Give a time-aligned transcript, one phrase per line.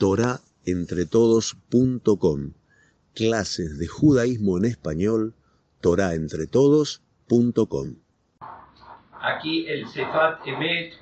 [0.00, 2.52] torahentretodos.com.
[3.14, 5.34] Clases de judaísmo en español,
[5.82, 7.96] torahentretodos.com.
[9.20, 10.94] Aquí el Sefat Emet,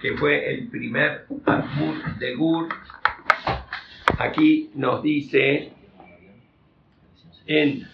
[0.00, 2.68] que fue el primer Admur de Gur,
[4.18, 5.74] aquí nos dice
[7.46, 7.86] en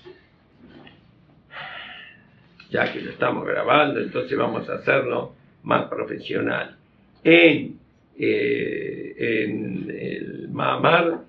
[2.71, 5.35] ya que lo estamos grabando, entonces vamos a hacerlo
[5.65, 6.77] más profesional.
[7.25, 7.82] En,
[8.19, 11.21] eh, en el Mamar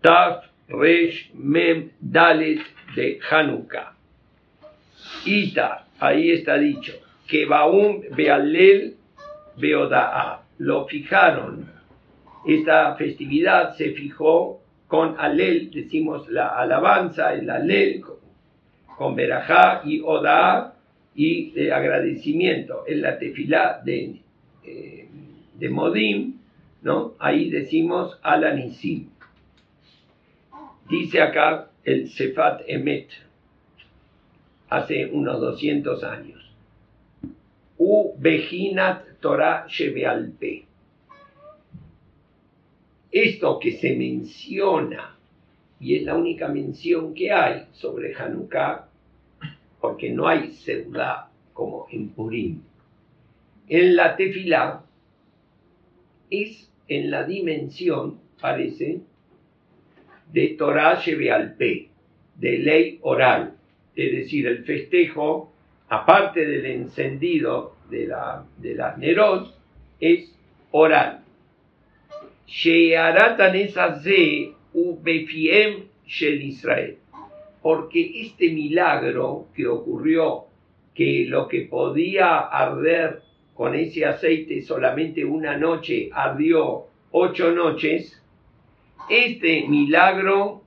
[0.00, 2.60] Taf Resh Mem Dalet
[2.94, 3.94] de Hanukkah.
[5.24, 6.92] Ita, ahí está dicho,
[7.26, 8.96] que Baum Bealel
[9.56, 10.42] Beodaa.
[10.58, 11.66] Lo fijaron.
[12.46, 18.02] Esta festividad se fijó con Alel, decimos la alabanza, el Alel,
[18.96, 20.74] con Berajá y Oda
[21.14, 24.20] y de agradecimiento en la tefilá de,
[24.64, 25.01] eh,
[25.62, 26.38] de Modim,
[26.82, 27.14] ¿no?
[27.20, 29.10] ahí decimos Alanisim.
[30.90, 33.08] Dice acá el Sefat Emet,
[34.68, 36.50] hace unos 200 años.
[37.78, 40.64] U Bejinat Torah Shebealpe.
[43.12, 45.16] Esto que se menciona
[45.78, 48.88] y es la única mención que hay sobre Hanukkah,
[49.80, 52.62] porque no hay Seudá como en Purim.
[53.68, 54.86] En la tefilá
[56.32, 59.00] es en la dimensión, parece,
[60.32, 63.54] de Torah de ley oral,
[63.94, 65.52] es decir, el festejo,
[65.88, 69.54] aparte del encendido de, la, de las Nerot,
[70.00, 70.34] es
[70.70, 71.20] oral.
[77.60, 80.46] Porque este milagro que ocurrió,
[80.94, 83.22] que lo que podía arder
[83.54, 88.20] con ese aceite solamente una noche ardió ocho noches,
[89.08, 90.62] este milagro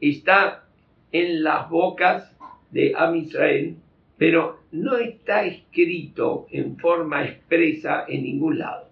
[0.00, 0.64] está
[1.12, 2.30] en las bocas
[2.70, 3.76] de Am Israel,
[4.18, 8.88] pero no está escrito en forma expresa en ningún lado.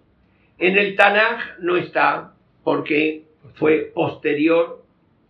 [0.57, 3.23] En el Tanaj no está porque
[3.55, 4.83] fue posterior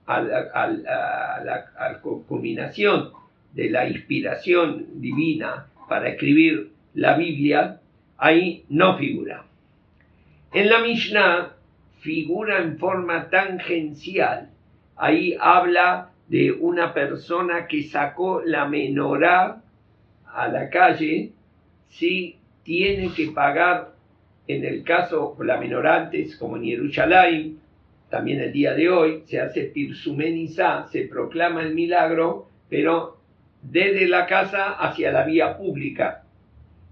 [0.06, 3.12] a la, culminación
[3.54, 7.80] de la inspiración divina para escribir la Biblia,
[8.18, 9.46] ahí no figura.
[10.52, 11.56] En la Mishnah
[12.00, 14.50] figura en forma tangencial.
[14.96, 19.62] Ahí habla de una persona que sacó la menorá
[20.32, 21.32] a la calle
[21.90, 23.94] si tiene que pagar,
[24.48, 27.60] en el caso la menorá antes, como en Jerusalén,
[28.10, 33.18] también el día de hoy se hace pirsumenizá, se proclama el milagro, pero
[33.62, 36.25] desde la casa hacia la vía pública,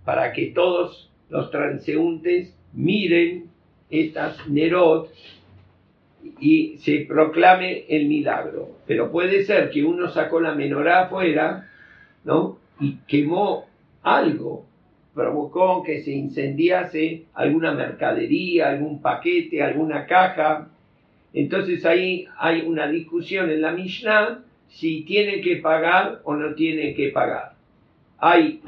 [0.06, 3.50] para que todos los transeúntes miren
[3.90, 5.10] estas Nerot
[6.40, 8.70] y se proclame el milagro.
[8.88, 11.70] Pero puede ser que uno sacó la menorá afuera,
[12.24, 12.58] ¿no?
[12.80, 13.66] Y quemó
[14.02, 14.66] algo,
[15.14, 20.70] provocó que se incendiase alguna mercadería, algún paquete, alguna caja,
[21.34, 26.94] entonces ahí hay una discusión en la Mishnah si tiene que pagar o no tiene
[26.94, 27.54] que pagar.
[28.20, 28.62] Hay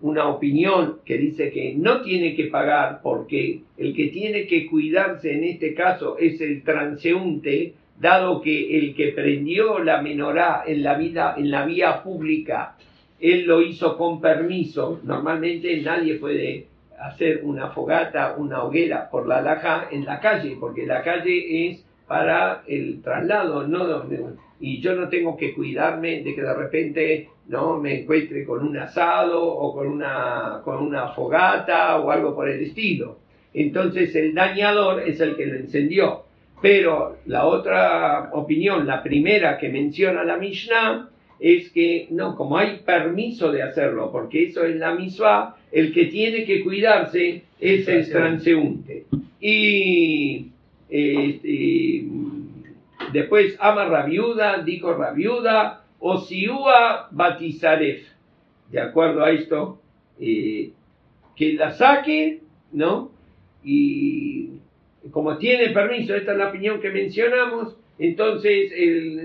[0.00, 5.32] una opinión que dice que no tiene que pagar porque el que tiene que cuidarse
[5.32, 10.94] en este caso es el transeúnte, dado que el que prendió la menorá en la
[10.94, 12.76] vida en la vía pública,
[13.20, 15.00] él lo hizo con permiso.
[15.02, 16.66] Normalmente nadie puede
[17.00, 21.84] hacer una fogata, una hoguera por la laja en la calle, porque la calle es
[22.06, 24.04] para el traslado, no
[24.60, 28.76] y yo no tengo que cuidarme de que de repente no me encuentre con un
[28.76, 33.18] asado o con una con una fogata o algo por el estilo.
[33.54, 36.24] Entonces el dañador es el que lo encendió.
[36.60, 41.08] Pero la otra opinión, la primera que menciona la Mishnah,
[41.38, 46.06] es que no, como hay permiso de hacerlo, porque eso es la misma, el que
[46.06, 49.04] tiene que cuidarse es el transeúnte.
[49.40, 50.48] Y
[50.90, 52.04] este,
[53.12, 58.06] después ama Rabiuda, dijo Rabiuda, Osiúa Batizaref.
[58.70, 59.80] De acuerdo a esto,
[60.20, 60.72] eh,
[61.36, 62.40] que la saque,
[62.72, 63.10] ¿no?
[63.64, 64.50] Y
[65.10, 68.72] como tiene permiso, esta es la opinión que mencionamos, entonces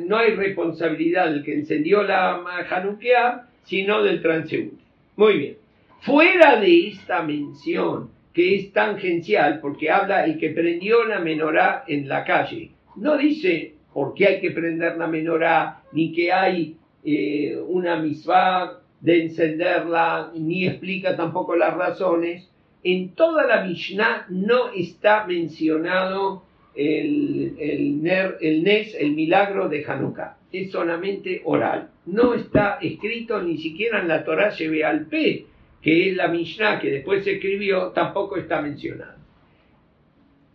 [0.06, 4.84] no hay responsabilidad del que encendió la Hanukkah, sino del transeúnte.
[5.16, 5.58] Muy bien.
[6.02, 12.10] Fuera de esta mención que es tangencial porque habla el que prendió la menorá en
[12.10, 12.72] la calle.
[12.96, 18.80] No dice por qué hay que prender la menorá, ni que hay eh, una misma
[19.00, 22.50] de encenderla, ni explica tampoco las razones.
[22.84, 26.44] En toda la Mishnah no está mencionado
[26.76, 28.08] el, el,
[28.42, 30.38] el Nes, el milagro de Hanukkah.
[30.52, 31.90] Es solamente oral.
[32.06, 35.46] No está escrito ni siquiera en la Torah lleve al P,
[35.82, 39.18] que es la Mishnah que después se escribió, tampoco está mencionado.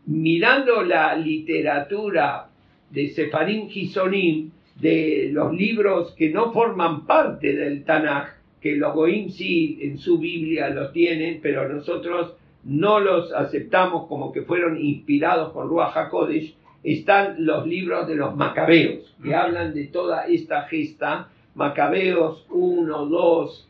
[0.06, 2.47] Mirando la literatura
[2.90, 4.50] de Sefarim Hisonim,
[4.81, 8.29] de los libros que no forman parte del Tanaj,
[8.61, 14.32] que los Goim sí en su Biblia los tienen, pero nosotros no los aceptamos como
[14.32, 19.87] que fueron inspirados por Ruach HaKodesh, están los libros de los Macabeos, que hablan de
[19.87, 23.69] toda esta gesta, Macabeos 1, 2,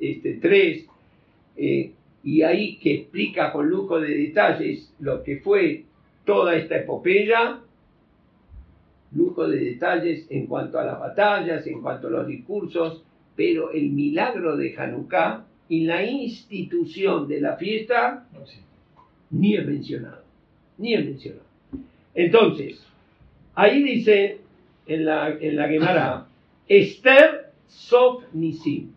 [0.00, 0.86] este, 3,
[1.56, 1.92] eh,
[2.22, 5.84] y ahí que explica con lujo de detalles lo que fue
[6.24, 7.60] toda esta epopeya,
[9.12, 13.02] lujo de detalles en cuanto a las batallas, en cuanto a los discursos,
[13.36, 18.26] pero el milagro de Hanukkah y la institución de la fiesta
[19.30, 20.22] ni es mencionado,
[20.78, 21.44] ni es mencionado.
[22.14, 22.84] Entonces,
[23.54, 24.38] ahí dice
[24.86, 26.26] en la, en la Gemara,
[26.68, 28.92] Esther Sof Nisim.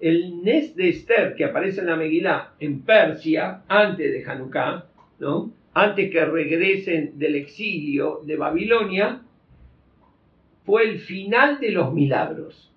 [0.00, 4.84] El Nes de Esther que aparece en la Megilá en Persia, antes de Hanukkah,
[5.20, 5.52] ¿no?
[5.74, 9.22] Antes que regresen del exilio de Babilonia,
[10.64, 12.70] fue el final de los milagros.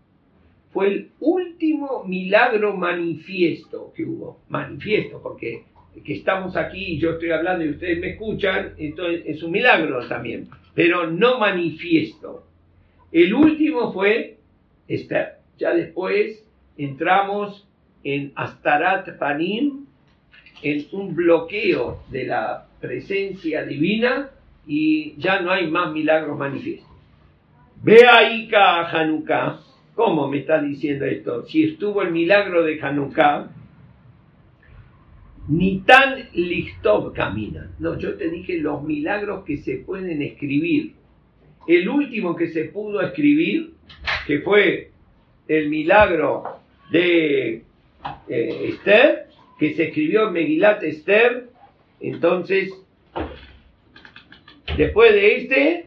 [0.72, 4.40] Fue el último milagro manifiesto que hubo.
[4.50, 5.64] Manifiesto, porque
[6.04, 10.06] que estamos aquí y yo estoy hablando y ustedes me escuchan, esto es un milagro
[10.08, 12.46] también, pero no manifiesto.
[13.12, 14.38] El último fue
[14.88, 15.36] Esther.
[15.58, 16.46] Ya después
[16.78, 17.66] entramos
[18.04, 19.85] en Astarat Panim,
[20.62, 24.30] en un bloqueo de la presencia divina
[24.68, 26.90] y ya no hay más milagros manifiestos.
[27.84, 29.60] Ve ahí Hanukkah.
[29.94, 31.46] ¿Cómo me está diciendo esto?
[31.46, 33.50] Si estuvo el milagro de Hanukkah,
[35.48, 37.72] ni tan lichtov camina.
[37.80, 40.94] No, yo te dije los milagros que se pueden escribir.
[41.68, 43.74] El último que se pudo escribir,
[44.28, 44.92] que fue
[45.48, 46.44] el milagro
[46.92, 47.64] de
[48.28, 49.25] eh, Esther,
[49.58, 51.50] que se escribió Megilat Esther,
[52.00, 52.74] entonces,
[54.78, 55.86] después de este,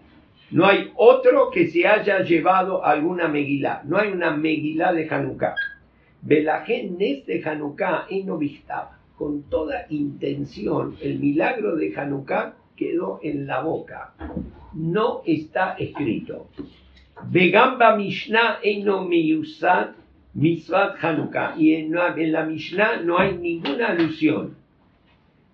[0.50, 3.82] no hay otro que se haya llevado alguna Megilá.
[3.84, 5.54] No hay una Megilá de Hanukkah.
[6.22, 8.98] Belajen de Hanukkah y no vistaba.
[9.16, 14.14] Con toda intención, el milagro de Hanukkah quedó en la boca.
[14.72, 16.48] No está escrito.
[17.30, 19.94] Begamba Mishnah Eino Miyusat
[20.38, 21.58] Misvat Hanukkah.
[21.58, 24.54] Y en, la Mishnah no hay ninguna alusión.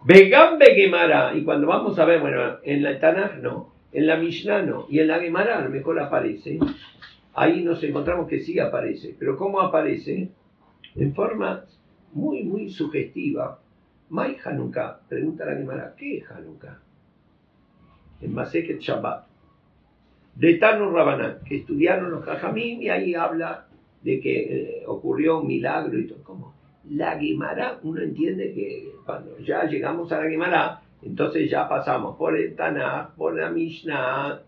[0.04, 1.34] Begambe Gemara.
[1.34, 4.98] Y cuando vamos a ver, bueno, en la Tanaj no, en la Mishnah no, y
[4.98, 6.58] en la Gemara a lo mejor aparece.
[7.32, 9.16] Ahí nos encontramos que sí aparece.
[9.18, 10.28] Pero ¿cómo aparece?
[10.96, 11.64] En forma
[12.12, 13.58] muy, muy sugestiva.
[14.10, 15.00] Mai Hanukkah.
[15.08, 16.78] Pregunta la Gemara, ¿qué es Hanukkah?
[18.20, 19.26] En Maseket Shabbat.
[20.34, 23.63] De Tanu Rabanán, que estudiaron los Jajamim y ahí habla
[24.04, 26.22] de que eh, ocurrió un milagro y todo.
[26.22, 26.54] ¿Cómo?
[26.90, 32.36] La Gemara, uno entiende que cuando ya llegamos a la Gemara, entonces ya pasamos por
[32.36, 34.42] el Tanakh, por la Mishnah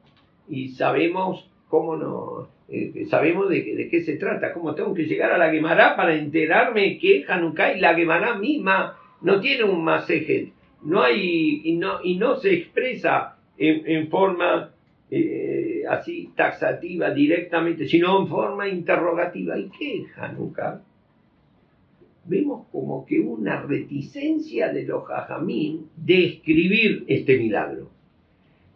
[0.49, 5.33] y sabemos cómo no, eh, sabemos de, de, qué se trata, cómo tengo que llegar
[5.33, 10.53] a la Gemara para enterarme que Hanukkah y la Gemara misma no tiene un masejet,
[10.83, 14.71] no hay y no, y no se expresa en, forma
[15.11, 15.46] eh,
[15.89, 19.59] así taxativa directamente, sino en forma interrogativa.
[19.59, 20.83] ¿Y qué es Hanukkah?
[22.25, 27.91] Vemos como que una reticencia de los jajamín de escribir este milagro.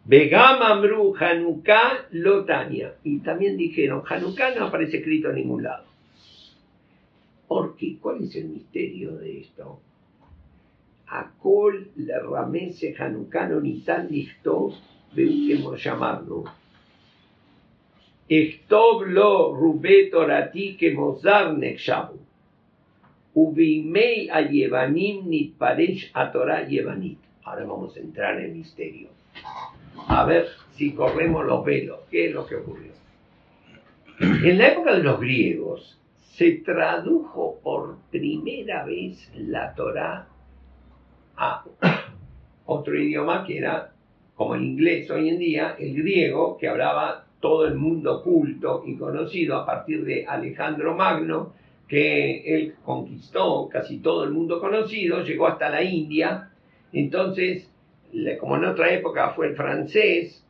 [0.05, 2.95] Begamamru Hanukkah Lotania.
[3.03, 5.85] Y también dijeron, Hanukkah no aparece escrito en ningún lado.
[7.47, 7.97] ¿Por qué?
[7.99, 9.81] ¿Cuál es el misterio de esto?
[11.07, 14.73] Akol le ramese Hanukkah no ni tan listo,
[15.13, 16.45] vemos llamarlo
[20.77, 22.17] Que mozar nekshabu.
[23.35, 27.17] Ubimei a Yevanim nit paresh a Torah Yevanit.
[27.43, 29.09] Ahora vamos a entrar en misterio.
[30.07, 30.47] A ver
[30.77, 31.99] si corremos los velos.
[32.09, 32.93] ¿Qué es lo que ocurrió?
[34.19, 40.29] En la época de los griegos se tradujo por primera vez la Torah
[41.35, 41.65] a
[42.65, 43.91] otro idioma que era
[44.35, 48.95] como el inglés hoy en día, el griego, que hablaba todo el mundo culto y
[48.95, 51.53] conocido a partir de Alejandro Magno,
[51.87, 56.51] que él conquistó casi todo el mundo conocido, llegó hasta la India,
[56.93, 57.69] entonces,
[58.39, 60.45] como en otra época fue el francés,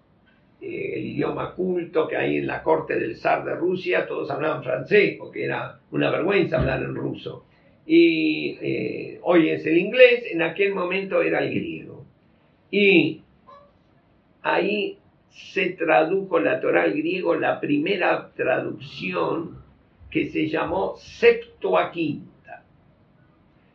[0.62, 4.64] eh, el idioma culto que hay en la corte del zar de Rusia, todos hablaban
[4.64, 7.46] francés, porque era una vergüenza hablar en ruso.
[7.88, 12.06] Y eh, hoy es el inglés, en aquel momento era el griego.
[12.70, 13.22] Y
[14.44, 14.98] ahí
[15.32, 19.62] se tradujo la Torah al griego, la primera traducción
[20.10, 22.64] que se llamó Septuaginta.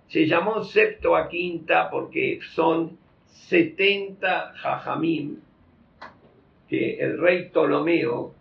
[0.09, 5.39] Se llamó Septuaginta porque son 70 jajamim
[6.69, 8.35] que el rey Ptolomeo,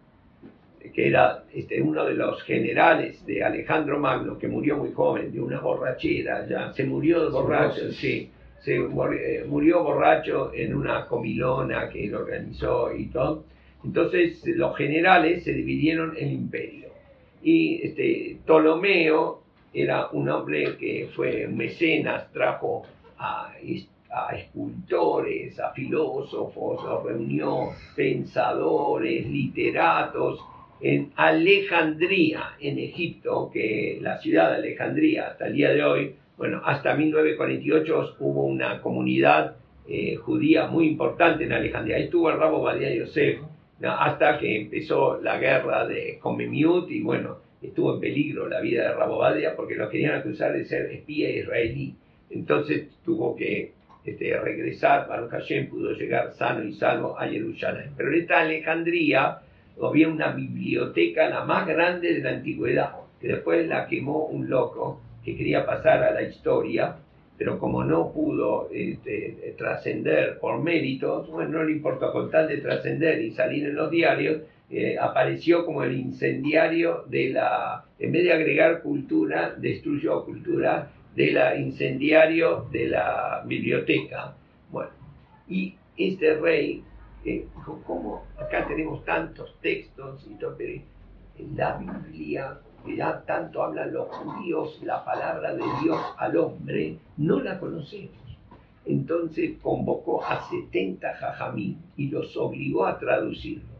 [0.93, 5.39] que era este, uno de los generales de Alejandro Magno, que murió muy joven, de
[5.39, 8.29] una borrachera, ya se murió de borracho, sí,
[8.65, 13.45] se eh, murió borracho en una comilona que él organizó y todo.
[13.83, 16.89] Entonces los generales se dividieron el imperio.
[17.43, 22.83] Y este, Ptolomeo era un hombre que fue mecenas, trajo
[23.19, 23.53] a,
[24.33, 30.39] escultores, a filósofos, reunió pensadores, literatos,
[30.81, 36.61] en Alejandría, en Egipto, que la ciudad de Alejandría hasta el día de hoy bueno,
[36.65, 39.55] hasta 1948 hubo una comunidad
[39.87, 41.97] eh, judía muy importante en Alejandría.
[41.97, 43.39] Ahí estuvo el rabo Badia Yosef,
[43.83, 48.93] hasta que empezó la guerra de Comemiut y bueno, estuvo en peligro la vida de
[48.93, 51.95] Rabo Badia porque lo querían acusar de ser espía israelí.
[52.29, 53.73] Entonces tuvo que
[54.03, 57.91] este, regresar, Baruch Hashem pudo llegar sano y salvo a Jerusalén.
[57.95, 59.39] Pero en esta Alejandría
[59.81, 65.01] había una biblioteca la más grande de la antigüedad, que después la quemó un loco
[65.25, 66.95] que quería pasar a la historia,
[67.37, 72.57] pero como no pudo este, trascender por méritos, bueno, no le importó con tal de
[72.57, 78.23] trascender y salir en los diarios, eh, apareció como el incendiario de la, en vez
[78.23, 84.35] de agregar cultura, destruyó cultura, de la incendiario de la biblioteca.
[84.69, 84.91] Bueno,
[85.47, 86.83] y este rey,
[87.23, 87.45] eh,
[87.85, 90.81] como acá tenemos tantos textos y todo, pero
[91.55, 97.39] la Biblia que ya tanto hablan los judíos, la palabra de Dios al hombre, no
[97.41, 98.15] la conocemos.
[98.85, 103.75] Entonces convocó a 70 jajamí y los obligó a traducirlo.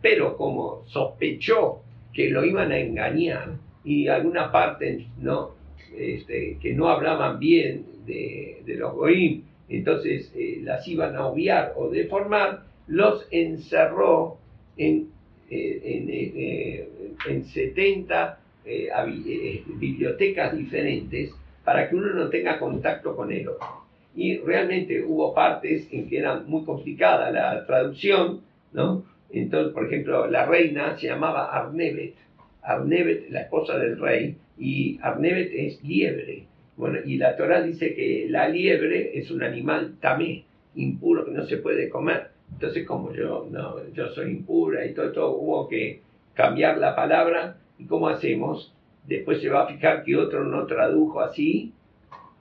[0.00, 1.80] Pero como sospechó
[2.12, 5.50] que lo iban a engañar y alguna parte no,
[5.96, 11.88] este, que no hablaban bien de, los goim, entonces eh, las iban a obviar o
[11.90, 14.38] deformar, los encerró
[14.76, 15.10] en
[15.50, 16.88] eh, en, eh,
[17.28, 21.32] en, 70 eh, bibliotecas diferentes
[21.64, 23.84] para que uno no tenga contacto con el otro.
[24.14, 28.40] Y realmente hubo partes en que era muy complicada la traducción,
[28.72, 29.04] ¿no?
[29.30, 32.14] Entonces, por ejemplo, la reina se llamaba Arnevet,
[32.62, 36.44] Arnevet, la esposa del rey, y Arnevet es liebre.
[36.76, 41.44] Bueno, y la Torah dice que la liebre es un animal tamé, impuro, que no
[41.46, 42.35] se puede comer.
[42.52, 46.02] Entonces, como yo, no, yo soy impura y todo, todo, hubo que
[46.34, 47.58] cambiar la palabra.
[47.78, 48.72] ¿Y cómo hacemos?
[49.06, 51.72] Después se va a fijar que otro no tradujo así.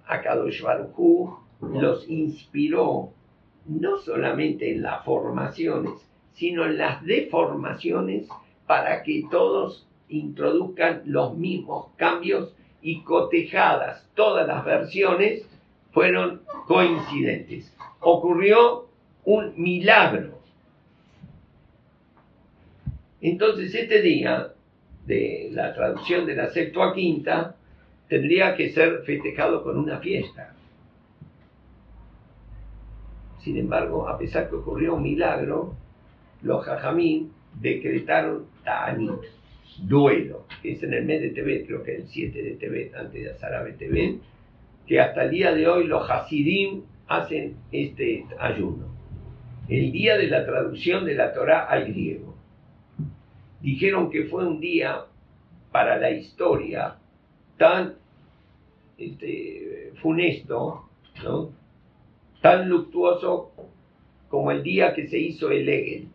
[0.07, 3.09] Akadosh Baruj los inspiró
[3.65, 5.93] no solamente en las formaciones,
[6.33, 8.27] sino en las deformaciones
[8.67, 15.47] para que todos introduzcan los mismos cambios y cotejadas todas las versiones
[15.91, 17.75] fueron coincidentes.
[17.99, 18.87] Ocurrió
[19.25, 20.39] un milagro.
[23.21, 24.53] Entonces este día
[25.05, 27.55] de la traducción de la Septuaginta
[28.07, 30.53] tendría que ser festejado con una fiesta.
[33.39, 35.75] Sin embargo, a pesar que ocurrió un milagro,
[36.41, 39.21] los jajamín decretaron Ta'anit,
[39.79, 43.23] duelo, que es en el mes de Tebet, creo que el 7 de Tebet, antes
[43.23, 44.19] de Azarabe Tebet,
[44.87, 48.94] que hasta el día de hoy los Hasidim hacen este ayuno
[49.67, 52.35] el día de la traducción de la Torá al griego.
[53.61, 55.05] Dijeron que fue un día
[55.71, 56.97] para la historia
[57.57, 57.95] tan
[58.97, 60.89] este, funesto,
[62.41, 63.51] tan luctuoso
[64.29, 66.07] como el día que se hizo el Egel,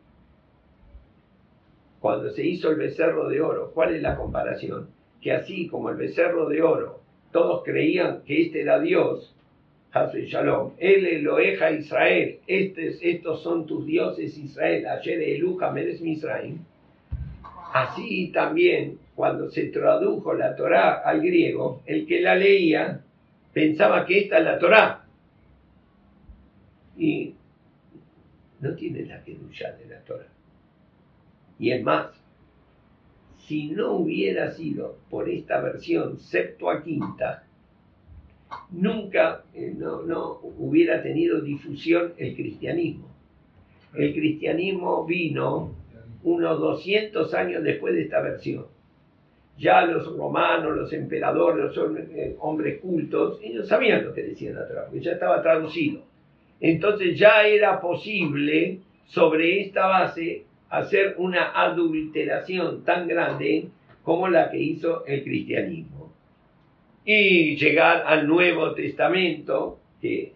[1.98, 3.72] cuando se hizo el becerro de oro.
[3.74, 4.88] ¿Cuál es la comparación?
[5.20, 7.00] Que así como el becerro de oro,
[7.32, 9.34] todos creían que este era Dios,
[9.92, 10.74] Shalom.
[10.78, 12.38] El Eloheja Israel.
[12.46, 14.86] estos son tus dioses Israel.
[14.86, 16.58] Ayer Eluja Meres Misraim.
[17.72, 23.00] Así también, cuando se tradujo la Torá al griego, el que la leía
[23.52, 25.04] pensaba que esta es la Torá.
[26.96, 27.34] Y
[28.60, 30.26] no tiene la kedusha de la Torá.
[31.58, 32.12] Y es más,
[33.38, 37.44] si no hubiera sido por esta versión septuaginta,
[38.70, 43.08] nunca eh, no, hubiera tenido difusión el cristianismo.
[43.94, 45.74] El cristianismo vino
[46.22, 48.66] unos 200 años después de esta versión.
[49.58, 54.66] Ya los romanos, los emperadores, los eh, hombres cultos, ellos sabían lo que decía la
[54.66, 56.02] Torah, porque ya estaba traducido.
[56.60, 63.68] Entonces ya era posible sobre esta base hacer una adulteración tan grande
[64.02, 65.99] como la que hizo el cristianismo.
[67.12, 70.32] Y llegar al Nuevo Testamento, que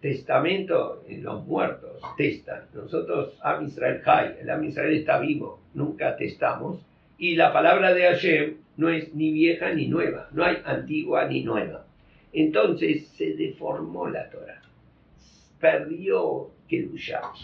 [0.00, 2.62] testamento en los muertos, testan.
[2.74, 6.80] Nosotros, Am Israel Hay, el Am Israel está vivo, nunca testamos.
[7.16, 11.44] Y la palabra de Hashem no es ni vieja ni nueva, no hay antigua ni
[11.44, 11.86] nueva.
[12.32, 14.62] Entonces se deformó la Torah,
[15.60, 17.34] perdió Kedushah.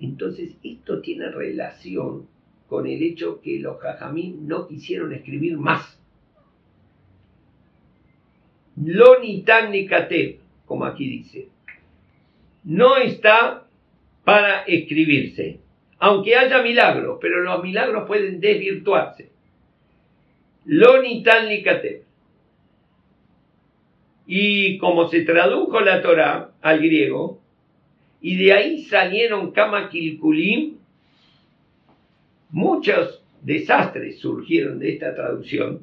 [0.00, 2.28] Entonces esto tiene relación
[2.68, 5.98] con el hecho que los jajamín no quisieron escribir más.
[8.76, 9.86] Lo ni tan ni
[10.66, 11.48] como aquí dice,
[12.64, 13.66] no está
[14.24, 15.60] para escribirse,
[15.98, 19.30] aunque haya milagros, pero los milagros pueden desvirtuarse.
[20.64, 21.62] Lo ni tan ni
[24.26, 27.40] Y como se tradujo la Torah al griego,
[28.22, 29.90] y de ahí salieron Kama
[32.50, 35.82] muchos desastres surgieron de esta traducción.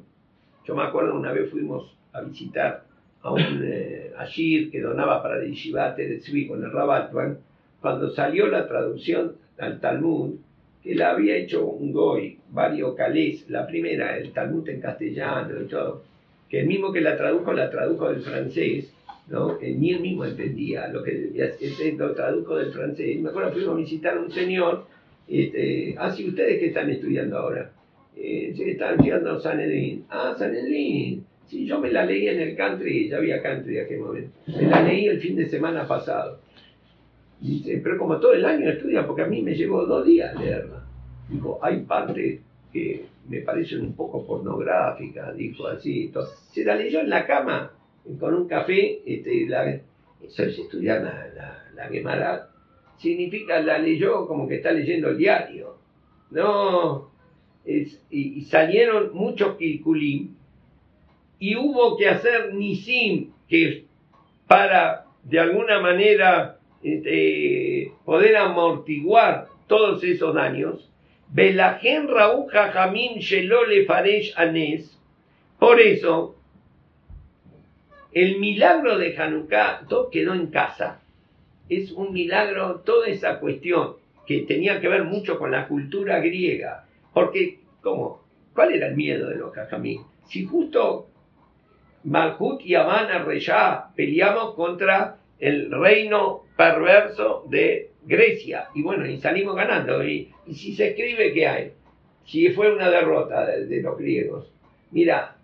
[0.66, 2.84] Yo me acuerdo una vez fuimos a visitar
[3.22, 7.38] a un eh, Ashir que donaba para el Yeshiva de con el Rabatman,
[7.80, 10.34] cuando salió la traducción al Talmud,
[10.82, 15.66] que la había hecho un Goy, varios Calés, la primera, el Talmud en castellano y
[15.66, 16.02] todo,
[16.48, 18.92] que el mismo que la tradujo, la tradujo del francés,
[19.28, 19.58] ¿no?
[19.60, 23.20] ni él mismo entendía lo que este, lo tradujo del francés.
[23.20, 24.86] Me acuerdo fuimos a visitar a un señor,
[25.28, 27.70] este, así ah, ustedes que están estudiando ahora,
[28.16, 33.18] eh, están estudiando Sanedrín, ah, Sanedrín, Sí, yo me la leí en el country, ya
[33.18, 34.30] había country en aquel momento.
[34.46, 36.40] Me la leí el fin de semana pasado.
[37.42, 40.82] Dice, pero como todo el año estudia, porque a mí me llevó dos días leerla.
[41.28, 42.40] Dijo, hay partes
[42.72, 46.04] que me parecen un poco pornográficas, dijo así.
[46.04, 47.70] Entonces, se la leyó en la cama,
[48.18, 49.74] con un café, este, la,
[50.22, 52.48] eso es estudiar la, la, la
[52.96, 55.76] Significa, la leyó como que está leyendo el diario.
[56.30, 57.10] No,
[57.66, 60.40] y, salieron muchos kilkulim
[61.42, 63.86] y hubo que hacer nisim, que
[64.46, 70.88] para de alguna manera este, poder amortiguar todos esos daños.
[71.32, 74.96] Belajen Rauja Jamim Shelole Faresh Anes.
[75.58, 76.36] Por eso,
[78.12, 81.00] el milagro de Hanukkah quedó en casa.
[81.68, 83.96] Es un milagro, toda esa cuestión
[84.28, 86.84] que tenía que ver mucho con la cultura griega.
[87.12, 88.22] Porque, ¿cómo?
[88.54, 90.02] ¿Cuál era el miedo de los Jajamín?
[90.28, 91.08] Si justo
[92.04, 98.68] Malhut y Habana Reyá peleamos contra el reino perverso de Grecia.
[98.74, 100.06] Y bueno, y salimos ganando.
[100.06, 101.72] Y, si se escribe, ¿qué hay?
[102.24, 104.52] Si fue una derrota de, los griegos.
[104.90, 105.36] Mira,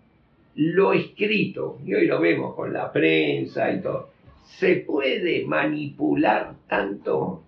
[0.55, 4.11] lo escrito, y hoy lo vemos con la prensa y todo,
[4.43, 7.43] se puede manipular tanto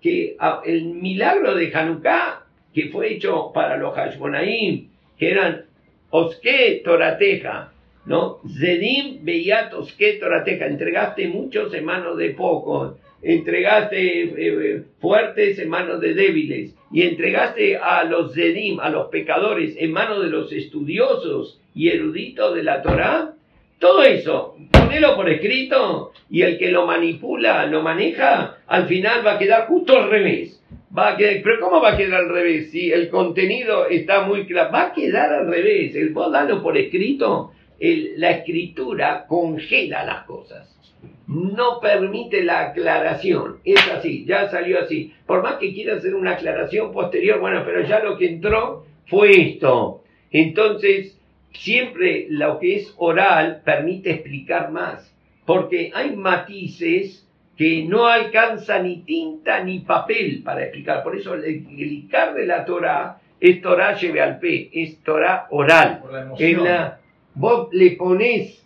[0.00, 5.64] que el milagro de Hanukkah, que fue hecho para los Hashmonaim, que eran
[6.10, 7.73] Oske Torateja,
[8.06, 8.40] ¿no?
[8.58, 15.68] Zedim Beyatos que Torateja, entregaste muchos en manos de pocos, entregaste eh, eh, fuertes en
[15.68, 20.52] manos de débiles, y entregaste a los Zedim, a los pecadores, en manos de los
[20.52, 23.32] estudiosos y eruditos de la Torá.
[23.80, 29.34] Todo eso, ponelo por escrito y el que lo manipula, lo maneja, al final va
[29.34, 30.62] a quedar justo al revés.
[30.96, 32.70] Va a quedar, pero ¿cómo va a quedar al revés?
[32.70, 35.96] Si el contenido está muy claro, va a quedar al revés.
[35.96, 40.70] El vos dalo por escrito la escritura congela las cosas.
[41.26, 43.58] No permite la aclaración.
[43.64, 45.12] Es así, ya salió así.
[45.26, 49.30] Por más que quiera hacer una aclaración posterior, bueno, pero ya lo que entró fue
[49.30, 50.02] esto.
[50.30, 51.18] Entonces,
[51.52, 55.10] siempre lo que es oral permite explicar más.
[55.46, 61.02] Porque hay matices que no alcanza ni tinta ni papel para explicar.
[61.02, 66.02] Por eso el, el de la Torah es Torah lleve al P, es Torah oral.
[66.38, 66.98] la,
[67.34, 68.64] vos le ponés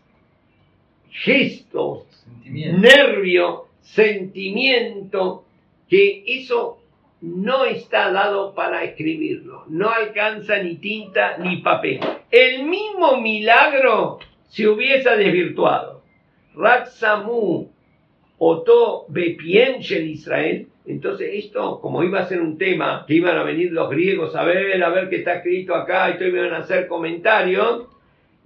[1.10, 2.04] gestos,
[2.44, 5.44] nervio, sentimiento,
[5.88, 6.78] que eso
[7.20, 12.00] no está dado para escribirlo, no alcanza ni tinta ni papel.
[12.30, 16.02] El mismo milagro se hubiese desvirtuado.
[16.54, 17.70] Ratsamu
[18.38, 20.68] Oto Bepien Israel.
[20.86, 24.44] Entonces esto, como iba a ser un tema que iban a venir los griegos a
[24.44, 27.88] ver, a ver qué está escrito acá, y todo iban a hacer comentarios,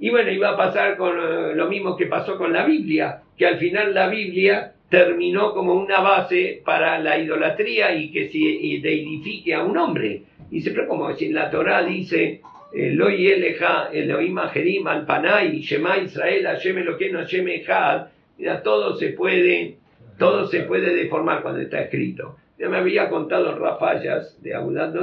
[0.03, 3.47] y bueno, iba a pasar con eh, lo mismo que pasó con la Biblia, que
[3.47, 9.55] al final la Biblia terminó como una base para la idolatría y que se deidifique
[9.55, 10.23] a un hombre.
[10.51, 12.41] Dice, pero como si en la Torah dice,
[12.75, 19.77] Eloi Eleja, Elohim Ajerim, Alpanay, Shema Israel, Hashem Eloqueno, Hashem Echad, mira, todo se puede
[20.19, 22.39] Todo se puede deformar cuando está escrito.
[22.59, 24.97] Ya me había contado Rafayas de Agudat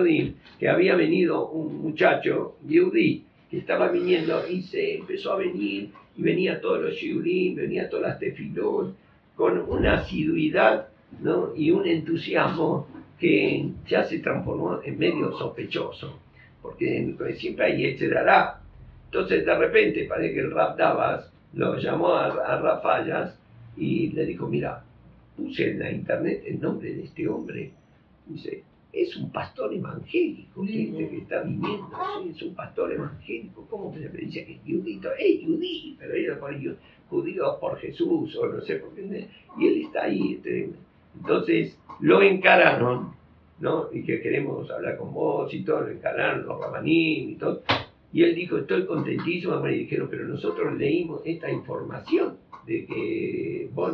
[0.60, 6.22] que había venido un muchacho, Yehudi, que estaba viniendo y se empezó a venir y
[6.22, 8.96] venía todos los shiurim, venía todas las tefilot,
[9.36, 10.88] con una asiduidad
[11.22, 11.56] ¿no?
[11.56, 12.88] y un entusiasmo
[13.20, 16.20] que ya se transformó en medio sospechoso,
[16.62, 18.62] porque siempre hay etcétera.
[19.06, 23.36] Entonces de repente parece que el Rap Davas lo llamó a, a
[23.76, 24.84] y le dijo, mira,
[25.36, 27.72] puse en la internet el nombre de este hombre.
[28.28, 31.90] Dice, es un pastor evangélico este que está viniendo,
[32.28, 35.10] es un pastor evangélico, ¿cómo se dice que es judito?
[35.18, 36.56] Es judí, pero ellos por
[37.10, 40.34] judíos por Jesús, o no sé por qué, y él está ahí.
[40.34, 40.70] Este,
[41.16, 43.14] entonces lo encararon,
[43.60, 43.90] ¿no?
[43.92, 47.62] Y que queremos hablar con vos y todo, lo encararon los rabanín y todo.
[48.12, 53.94] Y él dijo, estoy contentísimo, y dijeron, pero nosotros leímos esta información de que vos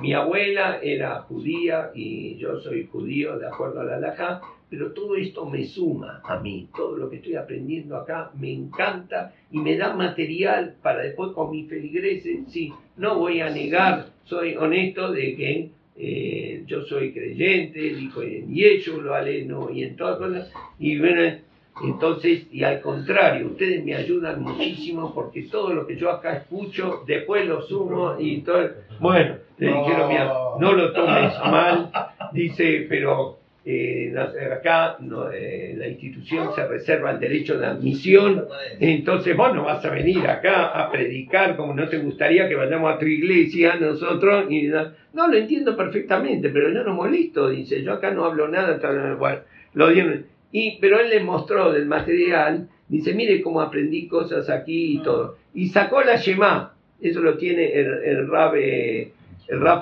[0.00, 5.16] mi abuela era judía y yo soy judío de acuerdo a la halajá, pero todo
[5.16, 9.76] esto me suma a mí, todo lo que estoy aprendiendo acá me encanta y me
[9.76, 15.36] da material para después con mis feligreses, sí, no voy a negar, soy honesto de
[15.36, 20.98] que eh, yo soy creyente, dijo en Yeshua, lo aleno y en todas cosas, y
[20.98, 21.38] bueno,
[21.82, 27.02] entonces, y al contrario, ustedes me ayudan muchísimo porque todo lo que yo acá escucho,
[27.06, 28.70] después lo sumo y todo.
[29.00, 31.90] Bueno, le dijeron, mira, no lo tomes mal,
[32.32, 34.14] dice, pero eh,
[34.52, 34.98] acá
[35.32, 38.44] eh, la institución se reserva el derecho de admisión,
[38.78, 42.94] entonces vos no vas a venir acá a predicar como no te gustaría que vayamos
[42.94, 44.46] a tu iglesia nosotros.
[44.48, 44.68] Y,
[45.12, 48.78] no, lo entiendo perfectamente, pero yo no molesto, dice, yo acá no hablo nada,
[49.16, 49.40] bueno,
[49.72, 54.94] lo dieron y, pero él le mostró del material, dice, mire cómo aprendí cosas aquí
[54.94, 55.36] y todo.
[55.52, 59.10] Y sacó la Shema, eso lo tiene el, el Rab, el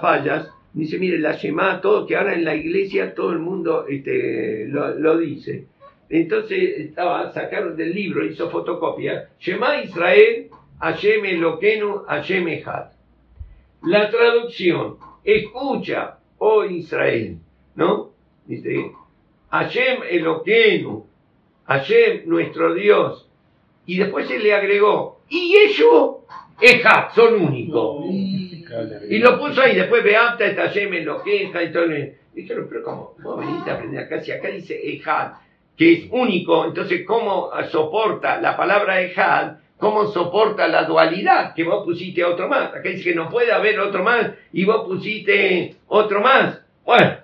[0.00, 4.66] Fallas, dice, mire, la Shema, todo, que ahora en la iglesia todo el mundo este,
[4.68, 5.66] lo, dice.
[6.08, 10.48] Entonces estaba, sacaron del libro, hizo fotocopia, Shema Israel,
[10.80, 12.92] Hashem Eloquenu, Hashem Echad.
[13.82, 17.36] La traducción, escucha, oh Israel,
[17.74, 18.12] ¿no?
[18.46, 18.92] Dice,
[19.52, 21.06] Hashem Eloquenu,
[21.66, 23.28] Hashem nuestro Dios.
[23.84, 26.16] Y después se le agregó, y ellos,
[26.60, 28.06] Ejad, son únicos.
[28.08, 31.84] Y lo puso ahí, después Beata está Hashem Eloquenu, y todo.
[32.32, 33.14] Dijeron, pero ¿cómo?
[33.22, 35.32] Vos venís a aprender acá, si acá dice Ejad,
[35.76, 39.58] que es único, entonces ¿cómo soporta la palabra Ejad?
[39.76, 41.54] ¿Cómo soporta la dualidad?
[41.54, 42.72] Que vos pusiste otro más.
[42.72, 46.60] Acá dice que no puede haber otro más y vos pusiste otro más.
[46.84, 47.16] Bueno,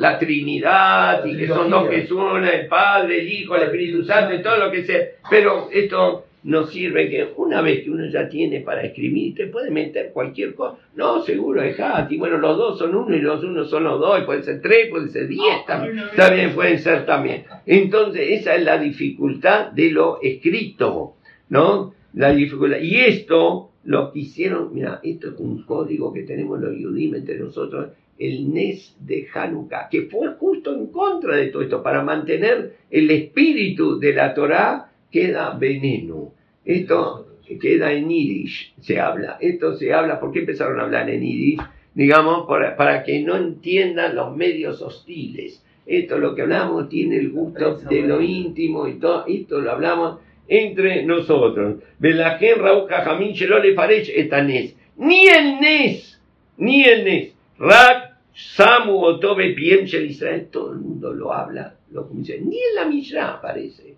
[0.00, 4.34] la Trinidad y que son dos que son el Padre, el Hijo, el Espíritu Santo
[4.34, 4.98] y todo lo que sea.
[5.28, 9.70] Pero esto nos sirve que una vez que uno ya tiene para escribir, te puede
[9.70, 10.78] meter cualquier cosa.
[10.96, 12.14] No, seguro, dejate.
[12.14, 14.62] Y bueno, los dos son uno y los unos son los dos, y pueden ser
[14.62, 16.02] tres, pueden ser diez también.
[16.16, 17.44] También pueden ser también.
[17.66, 21.16] Entonces, esa es la dificultad de lo escrito,
[21.50, 21.92] ¿no?
[22.14, 22.78] La dificultad.
[22.80, 27.38] Y esto lo que hicieron, mira, esto es un código que tenemos los Yudim entre
[27.38, 27.88] nosotros,
[28.20, 33.10] el Nes de Hanukkah, que fue justo en contra de todo esto, para mantener el
[33.10, 36.34] espíritu de la Torá, queda veneno.
[36.64, 37.26] Esto
[37.58, 39.38] queda en Yiddish, se habla.
[39.40, 41.60] Esto se habla, ¿por qué empezaron a hablar en Yiddish?
[41.94, 45.64] Digamos, para, que no entiendan los medios hostiles.
[45.86, 50.18] Esto lo que hablamos tiene el gusto de lo íntimo y todo, esto lo hablamos
[50.46, 51.76] entre nosotros.
[51.98, 54.76] Belajen Raúl Jajamín Shelole Farech Etanes.
[54.98, 56.20] Ni el Nes,
[56.58, 57.34] ni el Nes.
[57.58, 58.09] Rak
[58.40, 63.34] Samu Otobe Pienshel Israel, todo el mundo lo habla, lo dice, ni en la Mishnah
[63.34, 63.94] aparece.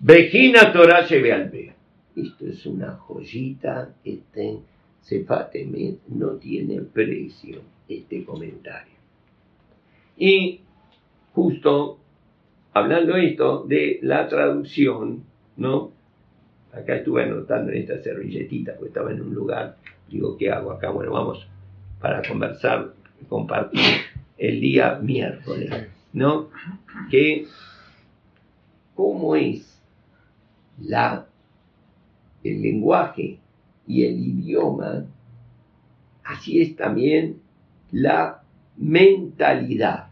[0.00, 1.74] Vejina Torah Alpe.
[2.16, 4.58] Esto es una joyita, este
[5.02, 8.94] Sefatemet no tiene precio, este comentario.
[10.16, 10.60] Y
[11.32, 11.98] justo
[12.74, 15.22] hablando esto de la traducción,
[15.56, 15.92] ¿no?
[16.72, 19.76] Acá estuve anotando en esta servilletita, porque estaba en un lugar,
[20.08, 20.90] digo, ¿qué hago acá?
[20.90, 21.46] Bueno, vamos
[22.00, 23.80] para conversar compartir
[24.36, 26.48] el día miércoles, ¿no?
[27.10, 27.46] Que
[28.94, 29.80] cómo es
[30.80, 31.26] la,
[32.44, 33.38] el lenguaje
[33.86, 35.06] y el idioma,
[36.24, 37.40] así es también
[37.90, 38.42] la
[38.76, 40.08] mentalidad.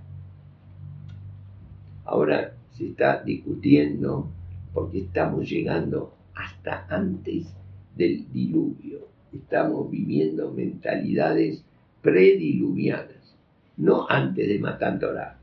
[2.05, 4.29] Ahora se está discutiendo
[4.73, 7.47] porque estamos llegando hasta antes
[7.97, 9.09] del diluvio.
[9.33, 11.65] Estamos viviendo mentalidades
[12.03, 13.37] prediluvianas,
[13.77, 15.39] no antes de Matan Torah,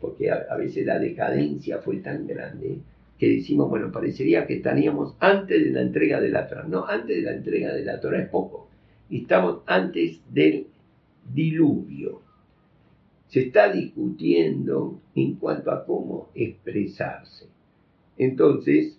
[0.00, 2.78] porque a, veces la decadencia fue tan grande
[3.18, 6.64] que decimos, bueno, parecería que estaríamos antes de la entrega de la Torah.
[6.64, 8.68] No, antes de la entrega de la Torah es poco.
[9.08, 10.66] Estamos antes del
[11.32, 12.22] diluvio.
[13.28, 17.46] Se está discutiendo en cuanto a cómo expresarse.
[18.18, 18.98] Entonces,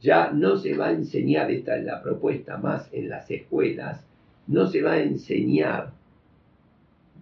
[0.00, 4.04] ya no se va a enseñar, esta es la propuesta más en las escuelas,
[4.48, 5.92] no se va a enseñar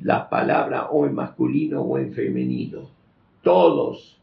[0.03, 2.91] la palabra o en masculino o en femenino.
[3.43, 4.21] Todos,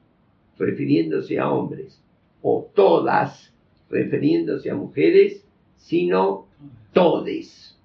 [0.57, 2.01] refiriéndose a hombres,
[2.41, 3.53] o todas,
[3.89, 5.43] refiriéndose a mujeres,
[5.77, 6.47] sino
[6.93, 7.77] todes.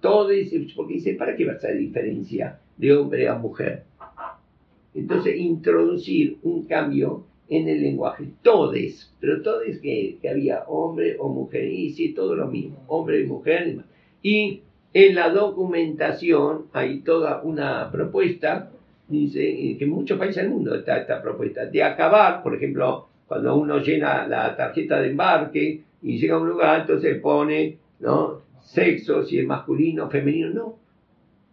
[0.00, 3.84] Todes, porque dice, ¿para qué va a ser diferencia de hombre a mujer?
[4.94, 8.28] Entonces, introducir un cambio en el lenguaje.
[8.42, 13.26] Todes, pero todes que, había hombre o mujer, y sí, todo lo mismo, hombre y
[13.26, 13.84] mujer.
[14.22, 14.62] Y
[14.94, 18.70] en la documentación hay toda una propuesta,
[19.08, 23.56] dice, que en muchos países del mundo está esta propuesta, de acabar, por ejemplo, cuando
[23.56, 28.42] uno llena la tarjeta de embarque y llega a un lugar, entonces pone, ¿no?
[28.62, 30.78] Sexo, si es masculino, femenino, no.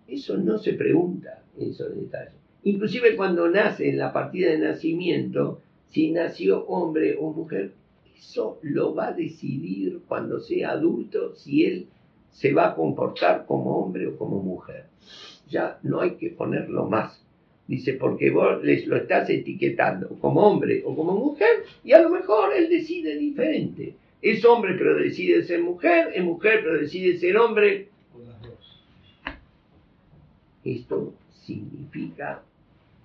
[0.08, 2.36] Eso no se pregunta, esos detalles.
[2.64, 7.72] Inclusive cuando nace en la partida de nacimiento, si nació hombre o mujer,
[8.16, 11.88] eso lo va a decidir cuando sea adulto si él
[12.32, 14.86] se va a comportar como hombre o como mujer.
[15.50, 17.22] Ya no hay que ponerlo más.
[17.68, 22.10] Dice, porque vos les lo estás etiquetando como hombre o como mujer y a lo
[22.10, 23.96] mejor él decide diferente.
[24.22, 27.88] Es hombre pero decide ser mujer, es mujer pero decide ser hombre.
[30.64, 32.44] Esto significa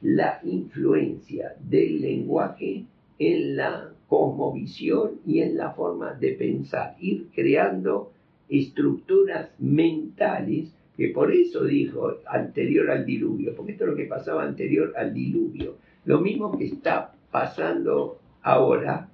[0.02, 2.84] la influencia del lenguaje
[3.18, 8.12] en la cosmovisión y en la forma de pensar, ir creando
[8.48, 14.44] estructuras mentales, que por eso dijo anterior al diluvio, porque esto es lo que pasaba
[14.44, 19.08] anterior al diluvio, lo mismo que está pasando ahora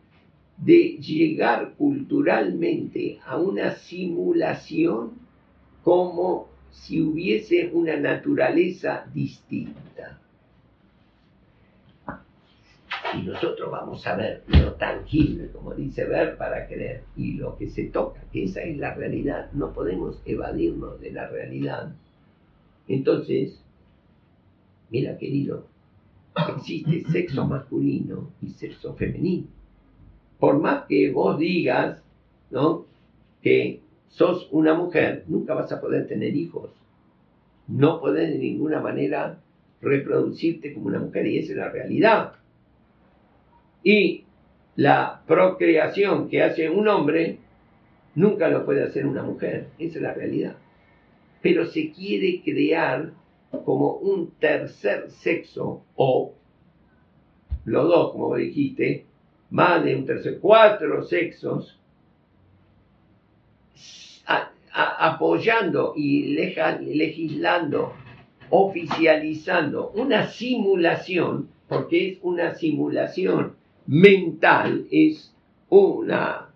[0.59, 5.13] de llegar culturalmente a una simulación
[5.83, 10.22] como si hubiese una naturaleza distinta.
[13.15, 17.69] Y nosotros vamos a ver lo tangible, como dice ver para creer, y lo que
[17.69, 19.51] se toca, que esa es la realidad.
[19.53, 21.93] No podemos evadirnos de la realidad.
[22.89, 23.63] Entonces,
[24.91, 25.67] mira querido,
[26.57, 29.47] existe sexo masculino y sexo femenino.
[30.39, 32.03] Por más que vos digas,
[32.51, 32.87] ¿no?
[33.43, 36.71] Que sos una mujer, nunca vas a poder tener hijos.
[37.69, 39.39] No podés de ninguna manera
[39.81, 42.33] reproducirte como una mujer y esa es la realidad.
[43.83, 44.25] Y
[44.77, 47.39] la procreación que hace un hombre
[48.15, 50.57] nunca lo puede hacer una mujer, esa es la realidad.
[51.41, 53.13] Pero se quiere crear
[53.65, 56.35] como un tercer sexo o
[57.65, 59.07] los dos, como dijiste,
[59.51, 61.79] más de un tercer, cuatro sexos,
[64.75, 67.93] apoyando y legislando,
[68.49, 73.55] oficializando una simulación, porque es una simulación
[73.87, 75.35] mental, es
[75.69, 76.49] una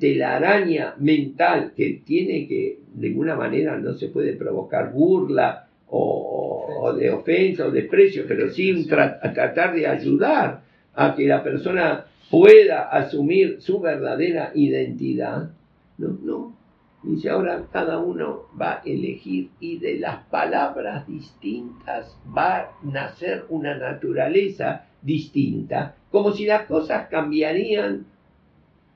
[0.00, 7.10] telaraña mental que tiene que, de alguna manera, no se puede provocar burla o, de
[7.10, 10.62] ofensa o desprecio, pero sí tratar de ayudar
[10.94, 15.50] a que la persona pueda asumir su verdadera identidad.
[15.98, 16.56] No, no.
[17.02, 23.44] Dice ahora cada uno va a elegir y de las palabras distintas va a nacer
[23.48, 28.06] una naturaleza distinta, como si las cosas cambiarían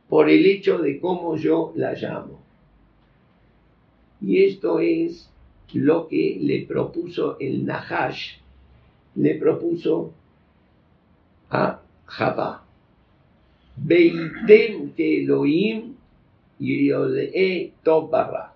[0.09, 2.38] por el hecho de cómo yo la llamo.
[4.21, 5.29] Y esto es
[5.73, 8.37] lo que le propuso el Nahash,
[9.16, 10.12] le propuso
[11.51, 12.64] a Jabá.
[13.77, 15.95] Beitem que Elohim
[16.59, 18.55] y Tobarra.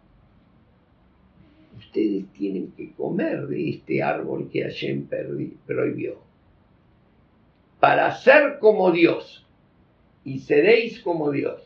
[1.78, 5.06] Ustedes tienen que comer de este árbol que Hashem
[5.66, 6.29] prohibió
[7.80, 9.44] para ser como Dios
[10.24, 11.62] y seréis como Dios.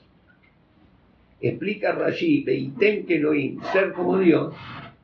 [1.40, 4.55] Explica Rashi, Beitem Elohim, ser como Dios,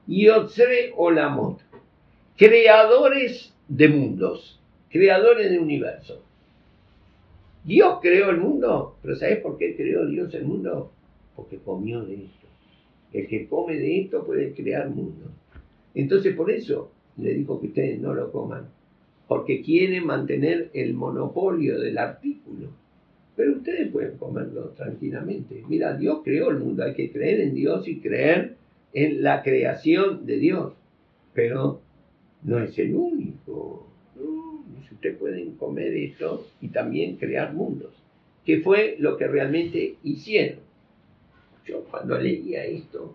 [0.06, 1.60] y Otzre Olamot,
[2.36, 6.22] creadores de mundos, creadores de universo.
[7.64, 10.92] Dios creó el mundo, pero ¿sabes por qué creó Dios el mundo?
[11.36, 12.46] Porque comió de esto.
[13.12, 15.26] El que come de esto puede crear mundo.
[15.94, 18.68] Entonces por eso le dijo que ustedes no lo coman
[19.30, 22.66] porque quieren mantener el monopolio del artículo.
[23.36, 25.62] Pero ustedes pueden comerlo tranquilamente.
[25.68, 28.56] Mira, Dios creó el mundo, hay que creer en Dios y creer
[28.92, 30.72] en la creación de Dios.
[31.32, 31.80] Pero
[32.42, 33.86] no es el único.
[34.90, 37.92] ustedes pueden comer esto y también crear mundos,
[38.44, 40.58] que fue lo que realmente hicieron.
[41.64, 43.14] Yo cuando leía esto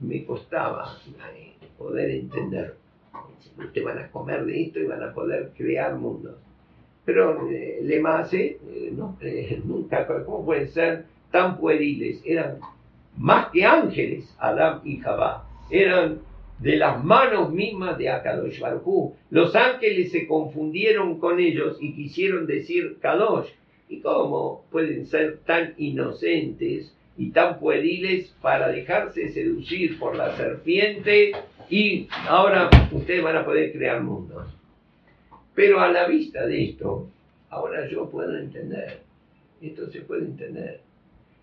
[0.00, 0.96] me costaba
[1.34, 2.85] eh, poder entender
[3.58, 6.36] ustedes van a comer de esto y van a poder crear mundos.
[7.04, 12.20] Pero eh, Lemase, eh, no, eh, nunca, ¿cómo pueden ser tan pueriles?
[12.24, 12.58] Eran
[13.16, 15.46] más que ángeles, Adán y Jabá.
[15.70, 16.20] Eran
[16.58, 18.60] de las manos mismas de Akadosh
[19.30, 23.50] Los ángeles se confundieron con ellos y quisieron decir Kadosh.
[23.88, 31.32] ¿Y cómo pueden ser tan inocentes y tan pueriles para dejarse seducir por la serpiente
[31.68, 34.46] y ahora ustedes van a poder crear mundos?
[35.54, 37.08] Pero a la vista de esto,
[37.50, 39.00] ahora yo puedo entender,
[39.60, 40.80] esto se puede entender.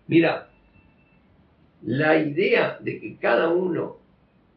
[0.06, 0.48] Mira,
[1.82, 3.98] la idea de que cada uno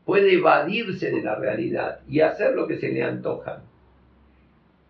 [0.05, 3.61] puede evadirse de la realidad y hacer lo que se le antoja.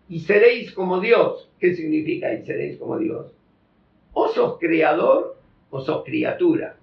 [0.08, 1.48] Y seréis como Dios.
[1.58, 3.32] ¿Qué significa y seréis como Dios?
[4.12, 5.36] O sos creador
[5.70, 6.76] o sos criatura.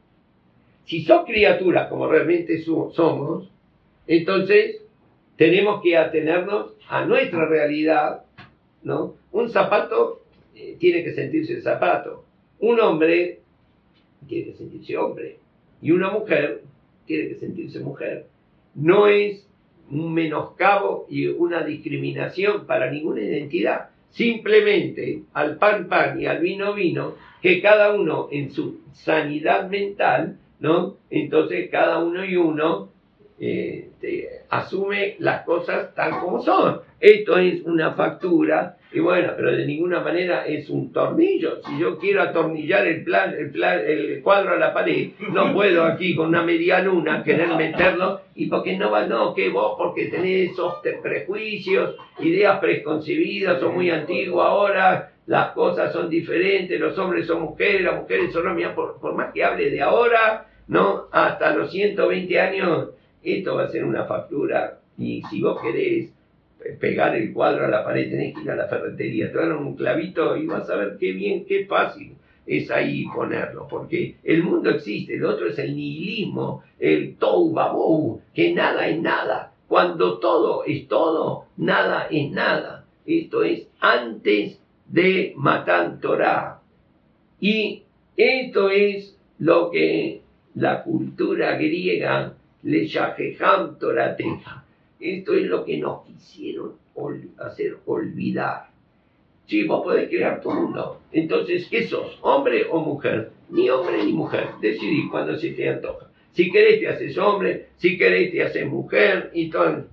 [0.83, 3.49] Si sos criatura como realmente somos,
[4.07, 4.81] entonces
[5.37, 8.23] tenemos que atenernos a nuestra realidad,
[8.83, 9.15] ¿no?
[9.31, 10.21] Un zapato
[10.55, 12.25] eh, tiene que sentirse zapato,
[12.59, 13.39] un hombre
[14.27, 15.37] tiene que sentirse hombre
[15.81, 16.61] y una mujer
[17.05, 18.27] tiene que sentirse mujer.
[18.73, 19.45] No es
[19.91, 23.89] un menoscabo y una discriminación para ninguna identidad.
[24.09, 30.37] Simplemente al pan pan y al vino vino, que cada uno en su sanidad mental,
[30.59, 30.95] ¿no?
[31.09, 32.89] Entonces cada uno y uno
[33.39, 33.89] eh,
[34.49, 36.81] asume las cosas tal como son.
[36.99, 41.61] Esto es una factura, y bueno, pero de ninguna manera es un tornillo.
[41.65, 46.15] Si yo quiero atornillar el, plan, el, el cuadro a la pared, no puedo aquí
[46.15, 50.51] con una media luna querer meterlo, y porque no va, no, que vos, porque tenés
[50.51, 57.41] esos prejuicios, ideas preconcebidas, son muy antiguas ahora, las cosas son diferentes, los hombres son
[57.41, 61.07] mujeres, las mujeres son hombres, por, por más que hable de ahora, ¿no?
[61.11, 62.89] Hasta los 120 años
[63.25, 66.11] esto va a ser una factura y si vos querés
[66.79, 69.75] pegar el cuadro a la pared tenés que ir a la ferretería, te dan un
[69.75, 72.13] clavito y vas a ver qué bien, qué fácil
[72.47, 78.21] es ahí ponerlo, porque el mundo existe, el otro es el nihilismo, el tou babou,
[78.33, 82.85] que nada es nada, cuando todo es todo, nada es nada.
[83.05, 86.61] Esto es antes de Matan Torah.
[87.39, 87.83] Y
[88.15, 90.21] esto es lo que
[90.53, 92.35] la cultura griega
[92.65, 94.63] le Yahejam Torateja.
[94.99, 96.73] Esto es lo que nos quisieron
[97.37, 98.69] hacer olvidar.
[99.45, 101.01] Si vos podés crear tu mundo.
[101.11, 102.17] Entonces, ¿qué sos?
[102.21, 103.31] ¿Hombre o mujer?
[103.49, 104.49] Ni hombre ni mujer.
[104.59, 106.07] Decidí cuando se te antoja.
[106.31, 109.85] Si querés te haces hombre, si querés te haces mujer, y todo.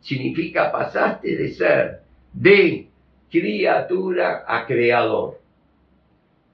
[0.00, 2.00] Significa pasaste de ser
[2.34, 2.88] de
[3.30, 5.40] criatura a creador.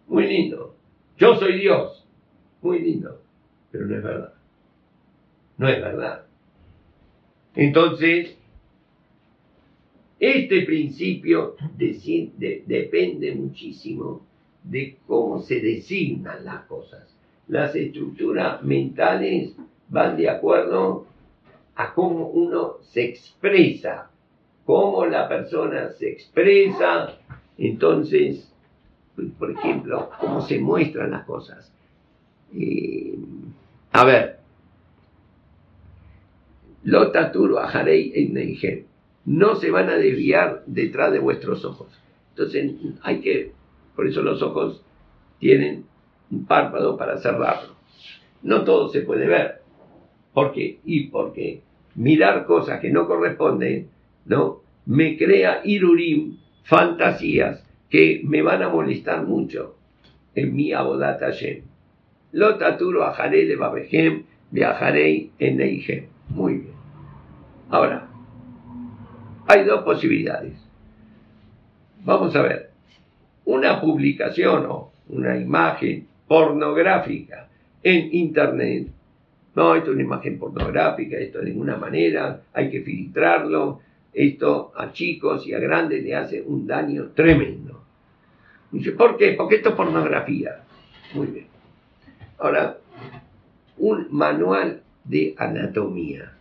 [0.06, 0.76] Muy lindo.
[1.16, 2.06] Yo soy Dios.
[2.62, 3.20] Muy lindo.
[3.72, 4.37] Pero no es verdad.
[5.58, 6.22] No es verdad.
[7.54, 8.36] Entonces,
[10.20, 14.22] este principio depende muchísimo
[14.62, 17.14] de cómo se designan las cosas.
[17.48, 19.54] Las estructuras mentales
[19.88, 21.06] van de acuerdo
[21.74, 24.10] a cómo uno se expresa,
[24.64, 27.16] cómo la persona se expresa,
[27.56, 28.52] entonces,
[29.38, 31.72] por ejemplo, cómo se muestran las cosas.
[32.54, 33.16] Eh,
[33.92, 34.37] a ver,
[36.88, 38.32] Lotaturo ajarei en
[39.26, 41.88] No se van a desviar detrás de vuestros ojos.
[42.30, 42.72] Entonces
[43.02, 43.52] hay que,
[43.94, 44.82] por eso los ojos
[45.38, 45.84] tienen
[46.30, 47.74] un párpado para cerrarlo.
[48.42, 49.60] No todo se puede ver.
[50.32, 50.78] ¿Por qué?
[50.86, 51.60] Y porque
[51.94, 53.88] mirar cosas que no corresponden,
[54.24, 54.62] ¿no?
[54.86, 59.76] Me crea irurim, fantasías que me van a molestar mucho
[60.34, 61.64] en mi abodata Hashem.
[62.32, 66.17] Lotaturo ajarei de Babejem, viajaré en Neijem.
[67.70, 68.08] Ahora,
[69.46, 70.54] hay dos posibilidades.
[72.04, 72.70] Vamos a ver.
[73.44, 77.48] Una publicación o una imagen pornográfica
[77.82, 78.88] en Internet.
[79.54, 83.80] No, esto es una imagen pornográfica, esto de ninguna manera, hay que filtrarlo.
[84.12, 87.82] Esto a chicos y a grandes le hace un daño tremendo.
[88.96, 89.32] ¿por qué?
[89.32, 90.62] Porque esto es pornografía.
[91.14, 91.46] Muy bien.
[92.38, 92.78] Ahora,
[93.78, 96.32] un manual de anatomía,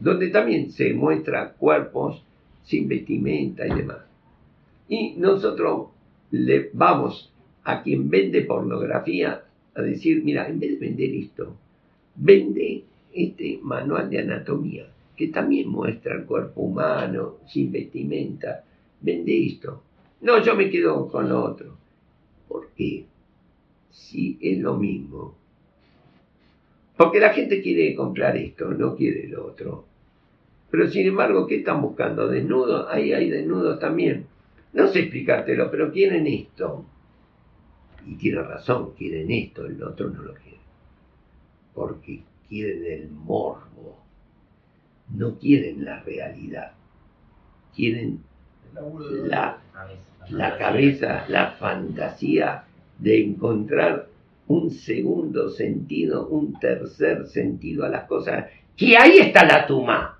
[0.00, 2.22] donde también se muestran cuerpos
[2.64, 3.98] sin vestimenta y demás.
[4.88, 5.88] Y nosotros
[6.30, 7.32] le vamos
[7.64, 9.44] a quien vende pornografía
[9.74, 11.56] a decir, mira, en vez de vender esto,
[12.16, 14.86] vende este manual de anatomía,
[15.16, 18.64] que también muestra el cuerpo humano sin vestimenta,
[19.00, 19.82] vende esto.
[20.22, 21.76] No, yo me quedo con lo otro.
[22.48, 23.04] ¿Por qué?
[23.90, 25.34] Si es lo mismo,
[26.96, 29.89] porque la gente quiere comprar esto, no quiere lo otro.
[30.70, 32.28] Pero sin embargo, ¿qué están buscando?
[32.28, 32.86] ¿Desnudos?
[32.90, 34.26] Ahí hay desnudos también.
[34.72, 36.84] No sé explicártelo, pero quieren esto.
[38.06, 40.58] Y tiene razón, quieren esto, el otro no lo quiere.
[41.74, 43.98] Porque quieren el morbo.
[45.14, 46.72] No quieren la realidad.
[47.74, 48.20] Quieren
[49.24, 49.58] la,
[50.28, 52.64] la cabeza, la fantasía
[52.98, 54.06] de encontrar
[54.46, 58.46] un segundo sentido, un tercer sentido a las cosas.
[58.76, 60.19] Que ahí está la tuma.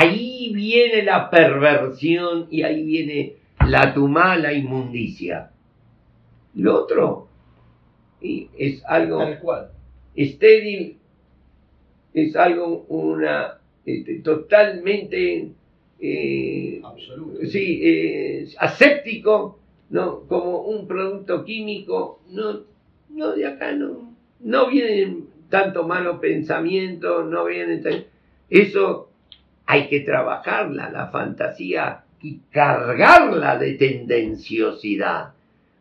[0.00, 3.34] Ahí viene la perversión y ahí viene
[3.68, 5.50] la tuma, la inmundicia.
[6.54, 7.28] Lo otro
[8.22, 9.22] y es algo
[10.14, 10.96] estéril,
[12.14, 15.50] es algo una este, totalmente
[16.00, 16.82] eh,
[17.50, 19.58] sí, eh, aséptico,
[19.90, 20.20] ¿no?
[20.20, 22.62] como un producto químico, no,
[23.10, 28.06] no de acá no, no vienen tanto malos pensamientos, no vienen
[28.48, 29.09] eso
[29.70, 35.28] hay que trabajarla, la fantasía y cargarla de tendenciosidad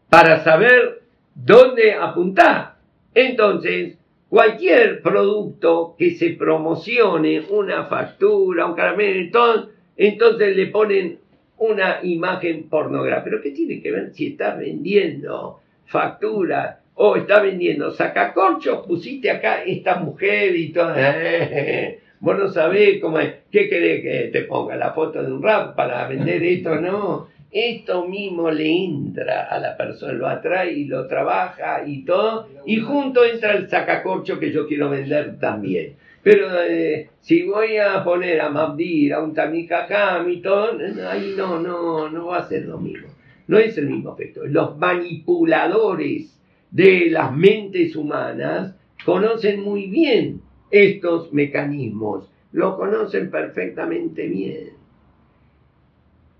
[0.07, 1.01] para saber
[1.33, 2.75] dónde apuntar.
[3.15, 3.97] Entonces,
[4.29, 11.17] cualquier producto que se promocione, una factura, un caramelo, entonces le ponen
[11.57, 13.23] una imagen pornográfica.
[13.23, 18.85] ¿Pero qué tiene que ver si está vendiendo factura o está vendiendo sacacorchos?
[18.85, 20.93] Pusiste acá esta mujer y todo.
[22.21, 23.33] Vos no sabés cómo es.
[23.49, 26.75] ¿Qué querés que te ponga la foto de un rap para vender esto?
[26.75, 27.27] No.
[27.51, 32.47] Esto mismo le entra a la persona, lo atrae y lo trabaja y todo.
[32.65, 35.95] Y junto entra el sacacorcho que yo quiero vender también.
[36.21, 40.77] Pero eh, si voy a poner a Mabdir, a un Tamikakam y todo,
[41.09, 43.07] ahí no, no, no va a ser lo mismo.
[43.47, 44.45] No es el mismo efecto.
[44.45, 46.37] Los manipuladores
[46.69, 50.41] de las mentes humanas conocen muy bien
[50.71, 54.71] estos mecanismos, lo conocen perfectamente bien.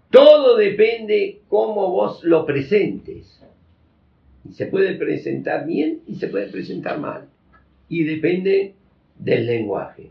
[0.09, 3.35] Todo depende cómo vos lo presentes.
[4.51, 7.27] se puede presentar bien y se puede presentar mal.
[7.87, 8.73] Y depende
[9.19, 10.09] del lenguaje.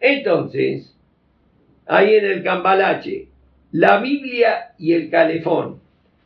[0.00, 0.96] Entonces,
[1.86, 3.28] ahí en el cambalache,
[3.72, 5.78] la Biblia y el calefón.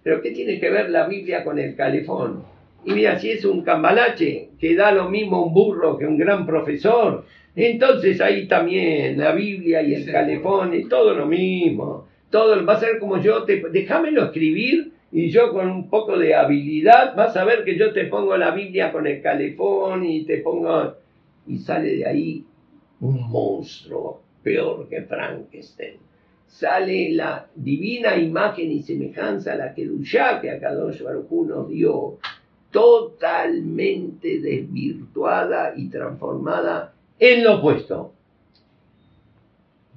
[0.03, 2.54] ¿Pero qué tiene que ver la Biblia con el calefón?
[2.85, 6.47] Y mira, si es un cambalache que da lo mismo un burro que un gran
[6.47, 7.25] profesor,
[7.57, 12.81] entonces ahí también la Biblia y el calefón y todo lo mismo todo va a
[12.81, 17.45] ser como yo, te, déjamelo escribir y yo con un poco de habilidad vas a
[17.45, 20.95] ver que yo te pongo la Biblia con el calefón y te pongo...
[21.47, 22.45] Y sale de ahí
[23.01, 25.99] un monstruo peor que Frankenstein.
[26.49, 32.19] Sale la divina imagen y semejanza a la que Dushá, que Akadosh Baruj nos dio,
[32.75, 38.13] totalmente desvirtuada y transformada en lo opuesto.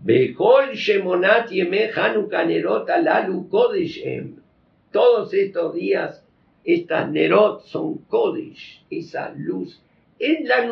[0.06, 1.50] Shemonat
[4.92, 6.24] Todos estos días,
[6.64, 9.82] estas Nerot son Kodesh, esa luz.
[10.20, 10.68] En la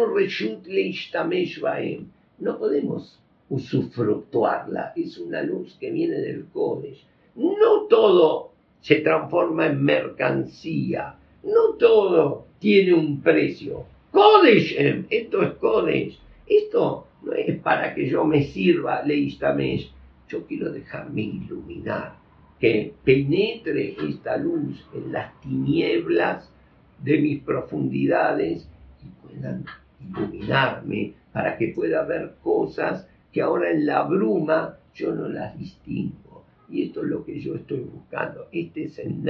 [2.38, 7.04] No podemos usufructuarla, es una luz que viene del Kodesh.
[7.34, 8.52] No todo
[8.82, 11.16] se transforma en mercancía,
[11.46, 13.86] no todo tiene un precio.
[14.12, 19.92] Kodesh, esto es Kodesh, esto no es para que yo me sirva Leistamesh,
[20.28, 22.16] yo quiero dejarme iluminar,
[22.60, 26.50] que penetre esta luz en las tinieblas
[27.04, 28.68] de mis profundidades
[29.04, 29.66] y puedan
[30.00, 36.46] iluminarme para que pueda ver cosas que ahora en la bruma yo no las distingo.
[36.70, 38.48] Y esto es lo que yo estoy buscando.
[38.52, 39.22] Este es el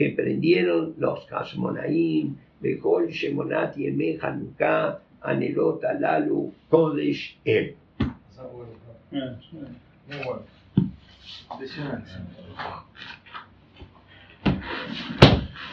[0.00, 4.18] que prendieron los Hashmonaim, Behol Shemonati Eme
[5.20, 7.76] Anelot Alalu Kodesh El.
[9.10, 9.20] Muy
[10.24, 10.42] bueno.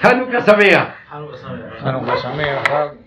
[0.01, 0.93] Hanukkah Sameach.
[1.07, 2.97] Hanukkah Sameach.